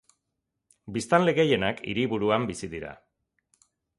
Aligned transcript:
Biztanle 0.95 1.35
gehienak 1.41 1.83
hiriburuan 1.93 2.49
bizi 2.53 2.73
dira. 2.75 2.95